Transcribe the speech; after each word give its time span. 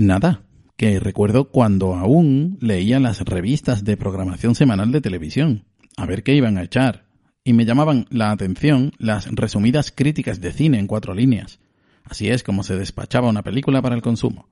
Nada, 0.00 0.44
que 0.78 0.98
recuerdo 0.98 1.50
cuando 1.50 1.94
aún 1.94 2.56
leía 2.62 2.98
las 3.00 3.20
revistas 3.20 3.84
de 3.84 3.98
programación 3.98 4.54
semanal 4.54 4.92
de 4.92 5.02
televisión, 5.02 5.66
a 5.98 6.06
ver 6.06 6.22
qué 6.22 6.34
iban 6.34 6.56
a 6.56 6.62
echar, 6.62 7.04
y 7.44 7.52
me 7.52 7.66
llamaban 7.66 8.06
la 8.08 8.30
atención 8.30 8.92
las 8.96 9.26
resumidas 9.26 9.92
críticas 9.94 10.40
de 10.40 10.54
cine 10.54 10.78
en 10.78 10.86
cuatro 10.86 11.12
líneas. 11.12 11.60
Así 12.02 12.30
es 12.30 12.42
como 12.42 12.62
se 12.62 12.78
despachaba 12.78 13.28
una 13.28 13.42
película 13.42 13.82
para 13.82 13.94
el 13.94 14.00
consumo. 14.00 14.48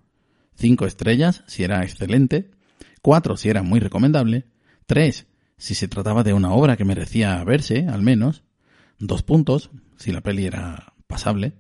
Cinco 0.55 0.85
estrellas 0.85 1.45
si 1.47 1.65
era 1.65 1.83
excelente, 1.83 2.51
cuatro 3.01 3.39
si 3.39 3.49
era 3.49 3.63
muy 3.63 3.81
recomendable, 3.81 4.45
tres 4.85 5.29
si 5.57 5.75
se 5.75 5.89
trataba 5.89 6.25
de 6.25 6.35
una 6.35 6.53
obra 6.53 6.77
que 6.77 6.85
merecía 6.85 7.43
verse, 7.43 7.87
al 7.89 8.03
menos, 8.03 8.43
dos 8.99 9.23
puntos 9.23 9.71
si 9.97 10.13
la 10.13 10.21
peli 10.21 10.45
era 10.45 10.93
pasable, 11.07 11.55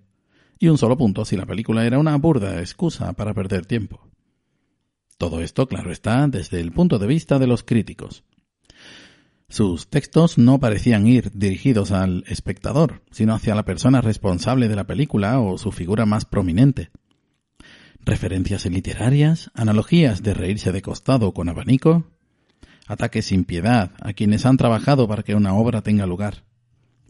y 0.58 0.68
un 0.68 0.78
solo 0.78 0.96
punto 0.96 1.24
si 1.24 1.36
la 1.36 1.46
película 1.46 1.84
era 1.84 1.98
una 1.98 2.16
burda 2.16 2.60
excusa 2.60 3.12
para 3.12 3.34
perder 3.34 3.66
tiempo. 3.66 4.08
Todo 5.16 5.40
esto, 5.40 5.66
claro 5.66 5.90
está, 5.90 6.26
desde 6.28 6.60
el 6.60 6.72
punto 6.72 6.98
de 6.98 7.06
vista 7.06 7.38
de 7.38 7.46
los 7.46 7.64
críticos. 7.64 8.24
Sus 9.48 9.88
textos 9.88 10.36
no 10.36 10.60
parecían 10.60 11.06
ir 11.06 11.30
dirigidos 11.32 11.90
al 11.90 12.22
espectador, 12.28 13.02
sino 13.10 13.34
hacia 13.34 13.54
la 13.54 13.64
persona 13.64 14.00
responsable 14.02 14.68
de 14.68 14.76
la 14.76 14.86
película 14.86 15.40
o 15.40 15.56
su 15.56 15.72
figura 15.72 16.04
más 16.04 16.26
prominente. 16.26 16.90
Referencias 18.04 18.66
literarias, 18.66 19.50
analogías 19.54 20.22
de 20.22 20.34
reírse 20.34 20.70
de 20.70 20.82
costado 20.82 21.32
con 21.32 21.48
abanico, 21.48 22.04
ataques 22.86 23.26
sin 23.26 23.44
piedad 23.44 23.92
a 24.00 24.12
quienes 24.12 24.44
han 24.44 24.56
trabajado 24.56 25.08
para 25.08 25.22
que 25.22 25.34
una 25.34 25.54
obra 25.54 25.82
tenga 25.82 26.06
lugar. 26.06 26.44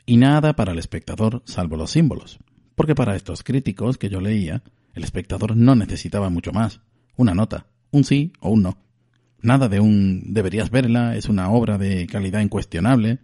Y 0.07 0.17
nada 0.17 0.55
para 0.55 0.73
el 0.73 0.79
espectador 0.79 1.43
salvo 1.45 1.77
los 1.77 1.91
símbolos, 1.91 2.39
porque 2.79 2.95
para 2.95 3.17
estos 3.17 3.43
críticos 3.43 3.99
que 3.99 4.09
yo 4.09 4.21
leía, 4.21 4.63
el 4.95 5.03
espectador 5.03 5.57
no 5.57 5.75
necesitaba 5.75 6.31
mucho 6.31 6.53
más, 6.53 6.81
una 7.17 7.35
nota, 7.35 7.67
un 7.91 8.05
sí 8.05 8.33
o 8.39 8.51
un 8.51 8.63
no. 8.63 8.79
Nada 9.43 9.69
de 9.69 9.81
un 9.81 10.33
deberías 10.33 10.71
verla, 10.71 11.17
es 11.17 11.29
una 11.29 11.51
obra 11.51 11.77
de 11.77 12.07
calidad 12.07 12.41
incuestionable, 12.41 13.19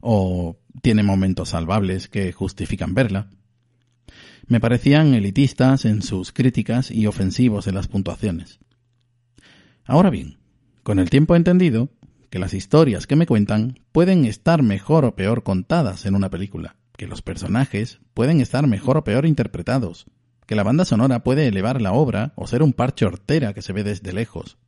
o 0.00 0.60
tiene 0.80 1.02
momentos 1.02 1.48
salvables 1.48 2.06
que 2.06 2.30
justifican 2.30 2.94
verla. 2.94 3.30
Me 4.46 4.60
parecían 4.60 5.12
elitistas 5.14 5.86
en 5.86 6.02
sus 6.02 6.30
críticas 6.30 6.92
y 6.92 7.08
ofensivos 7.08 7.66
en 7.66 7.74
las 7.74 7.88
puntuaciones. 7.88 8.60
Ahora 9.86 10.10
bien, 10.10 10.38
con 10.84 11.00
el 11.00 11.10
tiempo 11.10 11.34
he 11.34 11.38
entendido 11.38 11.88
que 12.30 12.38
las 12.38 12.54
historias 12.54 13.08
que 13.08 13.16
me 13.16 13.26
cuentan 13.26 13.80
pueden 13.90 14.24
estar 14.24 14.62
mejor 14.62 15.04
o 15.04 15.16
peor 15.16 15.42
contadas 15.42 16.06
en 16.06 16.14
una 16.14 16.30
película, 16.30 16.76
que 17.00 17.06
los 17.06 17.22
personajes 17.22 17.98
pueden 18.12 18.42
estar 18.42 18.66
mejor 18.66 18.98
o 18.98 19.04
peor 19.04 19.24
interpretados, 19.24 20.04
que 20.46 20.54
la 20.54 20.64
banda 20.64 20.84
sonora 20.84 21.24
puede 21.24 21.46
elevar 21.46 21.80
la 21.80 21.94
obra 21.94 22.34
o 22.36 22.46
ser 22.46 22.62
un 22.62 22.74
parche 22.74 23.06
hortera 23.06 23.54
que 23.54 23.62
se 23.62 23.72
ve 23.72 23.84
desde 23.84 24.12
lejos, 24.12 24.58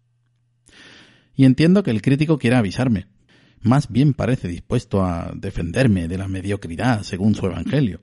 y 1.36 1.44
entiendo 1.44 1.82
que 1.82 1.90
el 1.90 2.00
crítico 2.00 2.38
quiera 2.38 2.60
avisarme. 2.60 3.06
Más 3.60 3.92
bien 3.92 4.14
parece 4.14 4.48
dispuesto 4.48 5.04
a 5.04 5.30
defenderme 5.34 6.08
de 6.08 6.16
la 6.16 6.26
mediocridad 6.26 7.02
según 7.02 7.34
su 7.34 7.44
evangelio. 7.44 8.00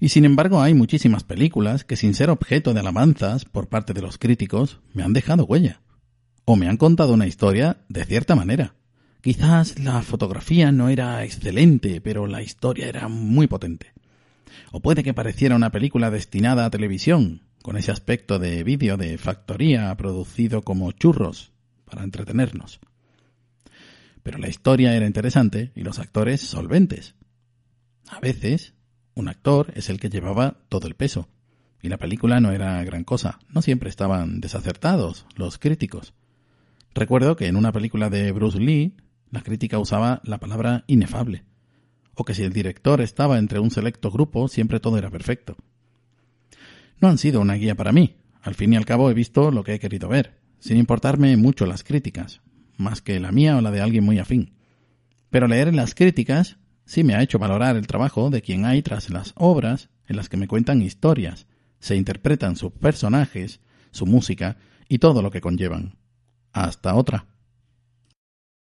Y 0.00 0.08
sin 0.08 0.24
embargo 0.24 0.60
hay 0.60 0.74
muchísimas 0.74 1.22
películas 1.22 1.84
que 1.84 1.94
sin 1.94 2.14
ser 2.14 2.30
objeto 2.30 2.74
de 2.74 2.80
alabanzas 2.80 3.44
por 3.44 3.68
parte 3.68 3.92
de 3.92 4.02
los 4.02 4.18
críticos 4.18 4.80
me 4.94 5.04
han 5.04 5.12
dejado 5.12 5.44
huella. 5.44 5.80
O 6.44 6.56
me 6.56 6.68
han 6.68 6.76
contado 6.76 7.12
una 7.12 7.28
historia 7.28 7.84
de 7.88 8.04
cierta 8.04 8.34
manera. 8.34 8.74
Quizás 9.28 9.78
la 9.78 10.00
fotografía 10.00 10.72
no 10.72 10.88
era 10.88 11.22
excelente, 11.22 12.00
pero 12.00 12.26
la 12.26 12.40
historia 12.40 12.88
era 12.88 13.08
muy 13.08 13.46
potente. 13.46 13.92
O 14.72 14.80
puede 14.80 15.02
que 15.02 15.12
pareciera 15.12 15.54
una 15.54 15.70
película 15.70 16.10
destinada 16.10 16.64
a 16.64 16.70
televisión, 16.70 17.42
con 17.60 17.76
ese 17.76 17.92
aspecto 17.92 18.38
de 18.38 18.64
vídeo 18.64 18.96
de 18.96 19.18
factoría 19.18 19.94
producido 19.98 20.62
como 20.62 20.92
churros, 20.92 21.52
para 21.84 22.04
entretenernos. 22.04 22.80
Pero 24.22 24.38
la 24.38 24.48
historia 24.48 24.94
era 24.94 25.06
interesante 25.06 25.72
y 25.74 25.82
los 25.82 25.98
actores 25.98 26.40
solventes. 26.40 27.14
A 28.08 28.20
veces, 28.20 28.72
un 29.12 29.28
actor 29.28 29.74
es 29.74 29.90
el 29.90 30.00
que 30.00 30.08
llevaba 30.08 30.56
todo 30.70 30.86
el 30.86 30.94
peso, 30.94 31.28
y 31.82 31.90
la 31.90 31.98
película 31.98 32.40
no 32.40 32.50
era 32.50 32.82
gran 32.82 33.04
cosa. 33.04 33.40
No 33.50 33.60
siempre 33.60 33.90
estaban 33.90 34.40
desacertados 34.40 35.26
los 35.36 35.58
críticos. 35.58 36.14
Recuerdo 36.94 37.36
que 37.36 37.46
en 37.46 37.56
una 37.56 37.72
película 37.72 38.08
de 38.08 38.32
Bruce 38.32 38.58
Lee, 38.58 38.96
la 39.30 39.42
crítica 39.42 39.78
usaba 39.78 40.20
la 40.24 40.38
palabra 40.38 40.84
inefable, 40.86 41.44
o 42.14 42.24
que 42.24 42.34
si 42.34 42.42
el 42.42 42.52
director 42.52 43.00
estaba 43.00 43.38
entre 43.38 43.60
un 43.60 43.70
selecto 43.70 44.10
grupo, 44.10 44.48
siempre 44.48 44.80
todo 44.80 44.98
era 44.98 45.10
perfecto. 45.10 45.56
No 47.00 47.08
han 47.08 47.18
sido 47.18 47.40
una 47.40 47.54
guía 47.54 47.74
para 47.74 47.92
mí. 47.92 48.16
Al 48.42 48.54
fin 48.54 48.72
y 48.72 48.76
al 48.76 48.86
cabo 48.86 49.10
he 49.10 49.14
visto 49.14 49.50
lo 49.50 49.62
que 49.62 49.74
he 49.74 49.78
querido 49.78 50.08
ver, 50.08 50.38
sin 50.58 50.78
importarme 50.78 51.36
mucho 51.36 51.66
las 51.66 51.84
críticas, 51.84 52.40
más 52.76 53.02
que 53.02 53.20
la 53.20 53.32
mía 53.32 53.56
o 53.56 53.60
la 53.60 53.70
de 53.70 53.80
alguien 53.80 54.04
muy 54.04 54.18
afín. 54.18 54.54
Pero 55.30 55.46
leer 55.46 55.74
las 55.74 55.94
críticas 55.94 56.56
sí 56.84 57.04
me 57.04 57.14
ha 57.14 57.22
hecho 57.22 57.38
valorar 57.38 57.76
el 57.76 57.86
trabajo 57.86 58.30
de 58.30 58.42
quien 58.42 58.64
hay 58.64 58.82
tras 58.82 59.10
las 59.10 59.32
obras 59.36 59.90
en 60.06 60.16
las 60.16 60.28
que 60.28 60.38
me 60.38 60.48
cuentan 60.48 60.82
historias, 60.82 61.46
se 61.80 61.96
interpretan 61.96 62.56
sus 62.56 62.72
personajes, 62.72 63.60
su 63.90 64.06
música 64.06 64.56
y 64.88 64.98
todo 64.98 65.22
lo 65.22 65.30
que 65.30 65.40
conllevan. 65.40 65.98
Hasta 66.52 66.94
otra. 66.94 67.26